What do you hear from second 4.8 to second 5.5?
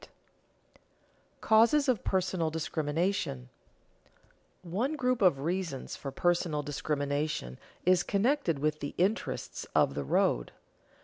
group of